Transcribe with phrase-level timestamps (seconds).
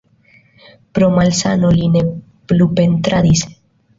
[0.97, 2.03] Pro malsano li ne
[2.53, 3.45] plu pentradis.